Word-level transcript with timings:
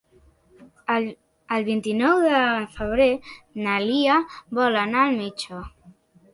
El 0.93 1.65
vint-i-nou 1.67 2.23
de 2.25 2.41
febrer 2.79 3.07
na 3.67 3.77
Lia 3.87 4.19
vol 4.63 4.83
anar 4.89 5.07
al 5.07 5.17
metge. 5.25 5.65